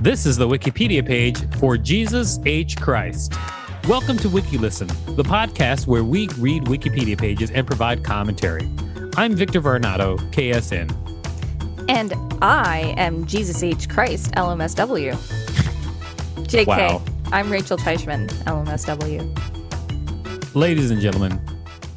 [0.00, 2.76] This is the Wikipedia page for Jesus H.
[2.76, 3.32] Christ.
[3.88, 8.70] Welcome to WikiListen, the podcast where we read Wikipedia pages and provide commentary.
[9.16, 10.90] I'm Victor Varnado, KSN.
[11.88, 12.12] And
[12.42, 13.88] I am Jesus H.
[13.88, 15.14] Christ, LMSW.
[16.44, 17.02] JK, Wow.
[17.32, 19.24] I'm Rachel Teichman, LMSW.
[20.54, 21.40] Ladies and gentlemen,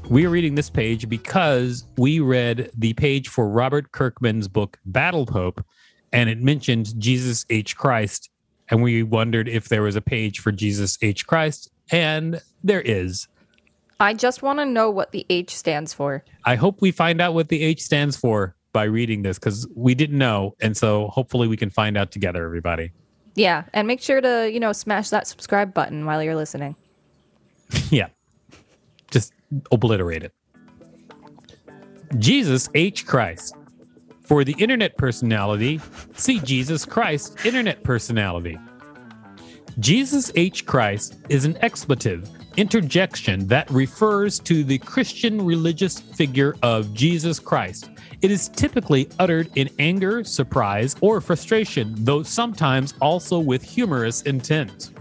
[0.09, 5.25] we are reading this page because we read the page for Robert Kirkman's book Battle
[5.25, 5.63] Pope,
[6.11, 7.77] and it mentioned Jesus H.
[7.77, 8.29] Christ.
[8.69, 11.25] And we wondered if there was a page for Jesus H.
[11.25, 13.27] Christ, and there is.
[13.99, 16.23] I just want to know what the H stands for.
[16.45, 19.95] I hope we find out what the H stands for by reading this because we
[19.95, 20.55] didn't know.
[20.61, 22.91] And so hopefully we can find out together, everybody.
[23.35, 26.75] Yeah, and make sure to, you know, smash that subscribe button while you're listening.
[27.89, 28.07] yeah.
[29.11, 29.33] Just
[29.71, 30.33] obliterate it.
[32.17, 33.05] Jesus H.
[33.05, 33.55] Christ.
[34.29, 35.81] For the internet personality,
[36.13, 38.59] see Jesus Christ internet personality.
[39.79, 40.67] Jesus H.
[40.67, 47.89] Christ is an expletive interjection that refers to the Christian religious figure of Jesus Christ.
[48.21, 54.91] It is typically uttered in anger, surprise, or frustration, though sometimes also with humorous intent.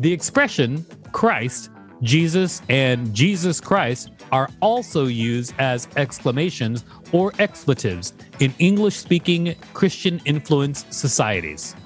[0.00, 1.70] The expression Christ,
[2.02, 10.20] Jesus, and Jesus Christ are also used as exclamations or expletives in English speaking Christian
[10.24, 11.76] influenced societies.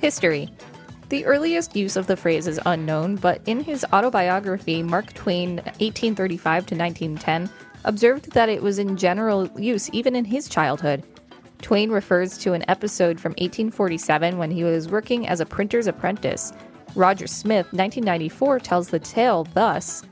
[0.00, 0.48] History.
[1.08, 6.66] The earliest use of the phrase is unknown, but in his autobiography, Mark Twain, 1835
[6.66, 7.50] to 1910,
[7.84, 11.02] observed that it was in general use even in his childhood.
[11.62, 16.52] Twain refers to an episode from 1847 when he was working as a printer's apprentice.
[16.94, 20.02] Roger Smith, 1994, tells the tale thus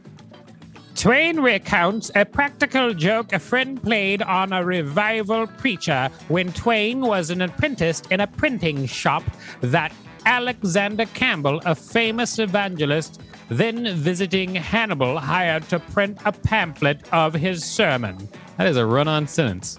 [0.97, 7.29] Twain recounts a practical joke a friend played on a revival preacher when Twain was
[7.29, 9.23] an apprentice in a printing shop
[9.61, 9.93] that
[10.25, 17.63] Alexander Campbell, a famous evangelist, then visiting Hannibal, hired to print a pamphlet of his
[17.63, 18.17] sermon.
[18.57, 19.79] That is a run on sentence.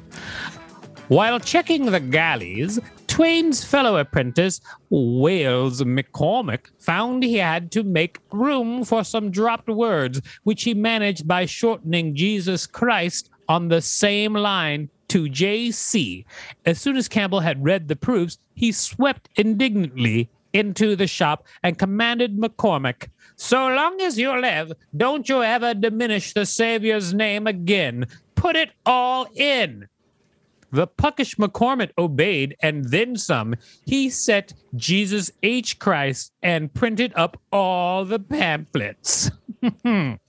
[1.08, 2.80] While checking the galleys,
[3.18, 4.62] Twain's fellow apprentice,
[4.92, 11.28] Wales McCormick, found he had to make room for some dropped words, which he managed
[11.28, 16.26] by shortening Jesus Christ on the same line to JC.
[16.68, 21.80] As soon as Campbell had read the proofs, he swept indignantly into the shop and
[21.80, 28.06] commanded McCormick, So long as you live, don't you ever diminish the Savior's name again.
[28.36, 29.88] Put it all in.
[30.72, 33.56] The puckish McCormick obeyed and then some.
[33.86, 35.80] He set Jesus H.
[35.80, 39.32] Christ and printed up all the pamphlets.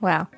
[0.00, 0.28] Wow.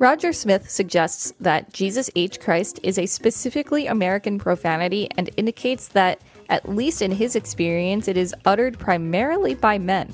[0.00, 2.40] Roger Smith suggests that Jesus H.
[2.40, 8.16] Christ is a specifically American profanity and indicates that, at least in his experience, it
[8.16, 10.12] is uttered primarily by men.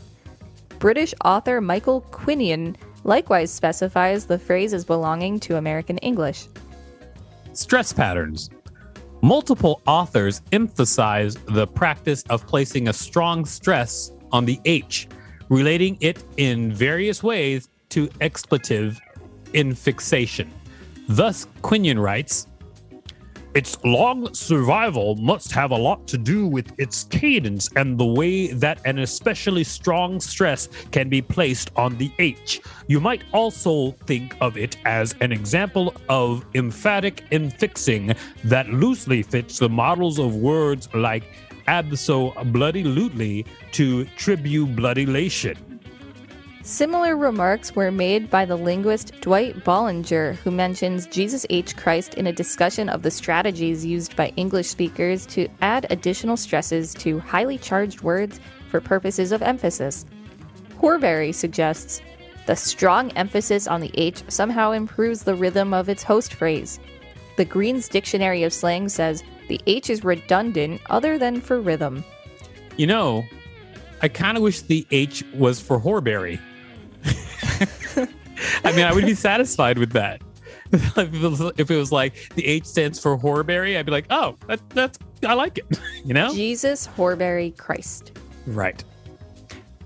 [0.81, 6.49] British author Michael Quinion likewise specifies the phrase as belonging to American English.
[7.57, 8.51] Stress patterns.
[9.23, 15.09] Multiple authors emphasize the practice of placing a strong stress on the H,
[15.49, 19.01] relating it in various ways to expletive
[19.55, 20.53] infixation.
[21.09, 22.47] Thus, Quinion writes,
[23.57, 28.49] its long survival must have a lot to do with its cadence and the way
[28.49, 32.61] that an especially strong stress can be placed on the H.
[32.87, 39.59] You might also think of it as an example of emphatic infixing that loosely fits
[39.59, 41.25] the models of words like
[41.67, 45.76] abso bloody lutely to tribu bloodylation.
[46.67, 51.77] Similar remarks were made by the linguist Dwight Bolinger, who mentions Jesus H.
[51.77, 56.93] Christ in a discussion of the strategies used by English speakers to add additional stresses
[56.95, 60.05] to highly charged words for purposes of emphasis.
[60.81, 62.03] Horbury suggests
[62.47, 66.81] the strong emphasis on the H somehow improves the rhythm of its host phrase.
[67.37, 72.05] The Green's Dictionary of Slang says the H is redundant other than for rhythm.
[72.77, 73.25] You know,
[74.03, 76.41] I kind of wish the H was for Horbury.
[78.65, 80.23] I mean, I would be satisfied with that.
[80.73, 84.07] if, it was, if it was like the H stands for Horbury, I'd be like,
[84.11, 85.81] oh, that, that's I like it.
[86.05, 86.33] You know?
[86.33, 88.17] Jesus Horbury Christ.
[88.47, 88.83] Right.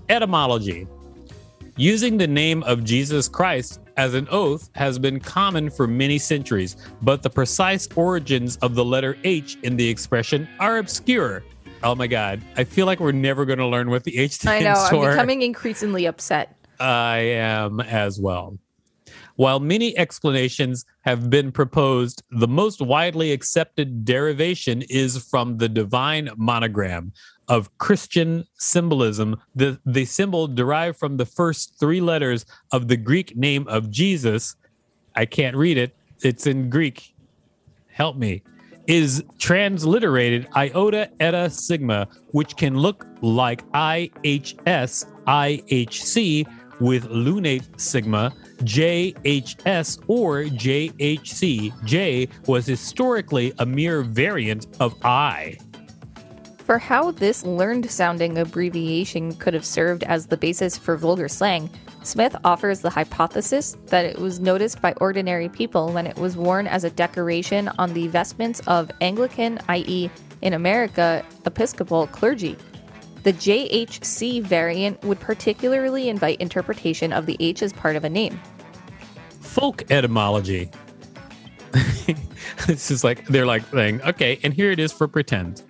[0.09, 0.87] Etymology.
[1.77, 6.77] Using the name of Jesus Christ as an oath has been common for many centuries,
[7.01, 11.43] but the precise origins of the letter H in the expression are obscure.
[11.83, 12.41] Oh my God.
[12.55, 14.95] I feel like we're never going to learn what the H stands for.
[14.95, 16.55] I know, I'm becoming increasingly upset.
[16.81, 18.57] I am as well.
[19.35, 26.29] While many explanations have been proposed, the most widely accepted derivation is from the divine
[26.37, 27.13] monogram
[27.47, 29.39] of Christian symbolism.
[29.55, 34.55] The, the symbol derived from the first three letters of the Greek name of Jesus.
[35.15, 37.13] I can't read it, it's in Greek.
[37.87, 38.43] Help me.
[38.87, 46.47] Is transliterated iota eta sigma, which can look like IHS, IHC
[46.81, 48.33] with lunate sigma,
[48.63, 51.85] JHS, or JHC.
[51.85, 55.57] J was historically a mere variant of I.
[56.65, 61.69] For how this learned sounding abbreviation could have served as the basis for vulgar slang,
[62.03, 66.67] Smith offers the hypothesis that it was noticed by ordinary people when it was worn
[66.67, 70.09] as a decoration on the vestments of Anglican, i.e.,
[70.41, 72.57] in America, Episcopal clergy.
[73.23, 78.39] The JHC variant would particularly invite interpretation of the H as part of a name.
[79.41, 80.71] Folk etymology.
[82.67, 85.61] this is like, they're like saying, okay, and here it is for pretend.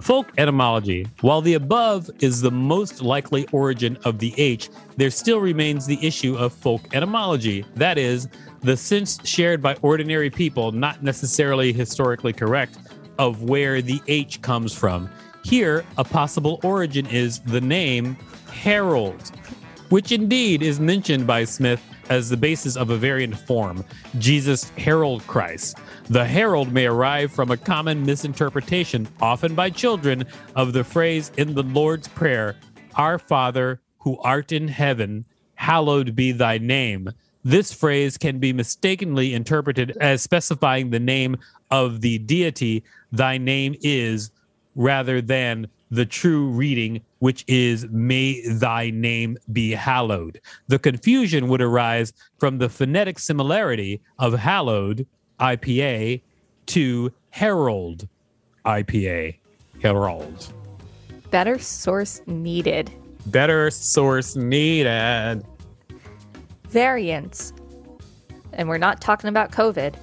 [0.00, 1.06] Folk etymology.
[1.20, 5.98] While the above is the most likely origin of the H, there still remains the
[6.06, 7.64] issue of folk etymology.
[7.74, 8.28] That is,
[8.62, 12.78] the sense shared by ordinary people, not necessarily historically correct,
[13.18, 15.08] of where the H comes from.
[15.44, 18.16] Here, a possible origin is the name
[18.50, 19.30] Harold,
[19.90, 23.84] which indeed is mentioned by Smith as the basis of a variant form,
[24.18, 25.78] Jesus Harold Christ.
[26.08, 30.24] The Harold may arrive from a common misinterpretation, often by children,
[30.56, 32.56] of the phrase in the Lord's Prayer,
[32.96, 35.24] Our Father who art in heaven,
[35.54, 37.10] hallowed be thy name.
[37.42, 41.36] This phrase can be mistakenly interpreted as specifying the name
[41.70, 44.30] of the deity thy name is,
[44.74, 50.40] rather than the true reading, which is, May thy name be hallowed.
[50.68, 55.06] The confusion would arise from the phonetic similarity of hallowed,
[55.40, 56.20] IPA,
[56.66, 58.08] to Harold,
[58.64, 59.36] IPA,
[59.82, 60.52] Harold.
[61.30, 62.90] Better source needed.
[63.26, 65.44] Better source needed.
[66.68, 67.52] Variants.
[68.52, 69.94] And we're not talking about COVID.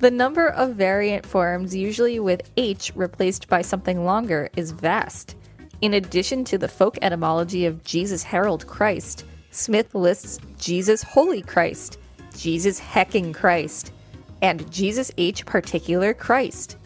[0.00, 5.34] The number of variant forms, usually with H replaced by something longer, is vast.
[5.80, 11.98] In addition to the folk etymology of Jesus Harold Christ, Smith lists Jesus Holy Christ,
[12.36, 13.92] Jesus Hecking Christ,
[14.40, 16.76] and Jesus H Particular Christ.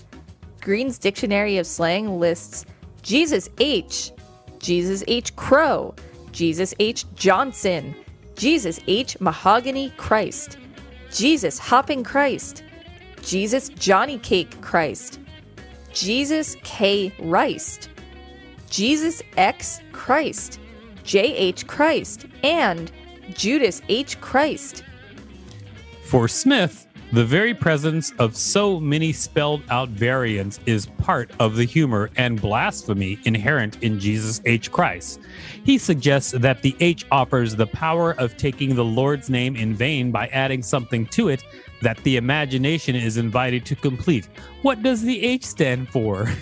[0.62, 2.64] Green's Dictionary of Slang lists
[3.02, 4.10] Jesus H,
[4.58, 5.94] Jesus H Crow,
[6.30, 7.94] Jesus H Johnson,
[8.36, 10.56] Jesus H Mahogany Christ,
[11.10, 12.64] Jesus Hopping Christ,
[13.22, 15.20] Jesus Johnny Cake Christ,
[15.92, 17.88] Jesus K Rice,
[18.68, 20.58] Jesus X Christ,
[21.04, 21.66] J.H.
[21.66, 22.90] Christ, and
[23.34, 24.20] Judas H.
[24.20, 24.84] Christ.
[26.04, 31.64] For Smith, the very presence of so many spelled out variants is part of the
[31.64, 34.72] humor and blasphemy inherent in Jesus H.
[34.72, 35.20] Christ.
[35.62, 40.10] He suggests that the H offers the power of taking the Lord's name in vain
[40.10, 41.44] by adding something to it
[41.82, 44.28] that the imagination is invited to complete.
[44.62, 46.32] What does the H stand for?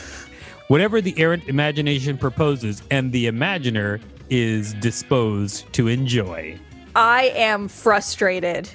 [0.68, 4.00] Whatever the errant imagination proposes, and the imaginer
[4.30, 6.58] is disposed to enjoy.
[6.96, 8.68] I am frustrated.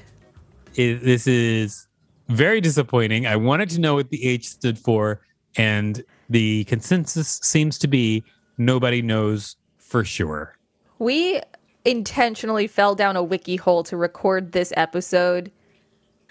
[0.75, 1.87] It, this is
[2.29, 3.27] very disappointing.
[3.27, 5.21] I wanted to know what the H stood for,
[5.57, 8.23] and the consensus seems to be
[8.57, 10.57] nobody knows for sure.
[10.99, 11.41] We
[11.83, 15.51] intentionally fell down a wiki hole to record this episode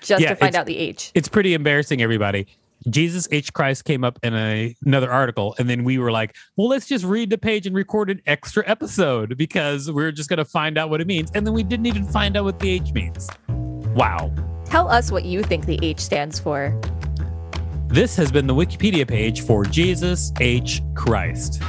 [0.02, 1.10] just Yeah, to find out the H.
[1.14, 2.46] It's pretty embarrassing, everybody.
[2.88, 3.52] Jesus H.
[3.52, 7.04] Christ came up in a, another article, and then we were like, well, let's just
[7.04, 10.88] read the page and record an extra episode because we're just going to find out
[10.88, 11.30] what it means.
[11.34, 13.28] And then we didn't even find out what the H means.
[13.48, 14.32] Wow.
[14.64, 16.78] Tell us what you think the H stands for.
[17.88, 20.80] This has been the Wikipedia page for Jesus H.
[20.94, 21.60] Christ.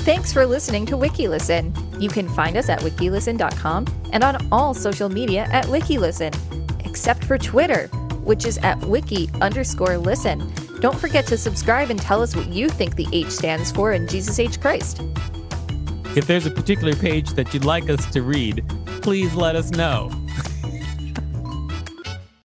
[0.00, 2.00] Thanks for listening to WikiListen.
[2.00, 6.59] You can find us at wikilisten.com and on all social media at WikiListen,
[6.90, 7.86] except for Twitter,
[8.24, 10.52] which is at wiki underscore listen.
[10.80, 14.08] Don't forget to subscribe and tell us what you think the H stands for in
[14.08, 14.60] Jesus H.
[14.60, 15.00] Christ.
[16.16, 18.64] If there's a particular page that you'd like us to read,
[19.02, 20.10] please let us know.